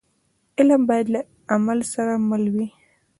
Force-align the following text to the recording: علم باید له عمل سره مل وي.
علم 0.57 0.81
باید 0.89 1.07
له 1.13 1.21
عمل 1.55 1.79
سره 1.93 2.13
مل 2.29 2.43
وي. 2.53 2.67